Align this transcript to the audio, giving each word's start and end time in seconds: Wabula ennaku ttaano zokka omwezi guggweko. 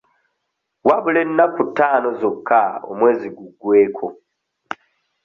Wabula 0.87 1.19
ennaku 1.25 1.61
ttaano 1.69 2.09
zokka 2.21 2.59
omwezi 2.89 3.27
guggweko. 3.37 4.07